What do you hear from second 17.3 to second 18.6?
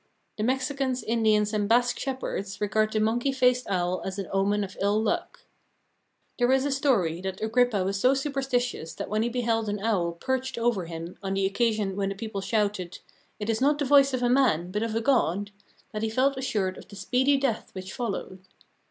death which followed.